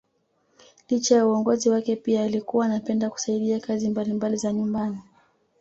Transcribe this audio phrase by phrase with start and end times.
[0.89, 4.97] Licha ya uongozi wake pia alikuwa anapenda kusaidia kazi mbalimbali za nyumbani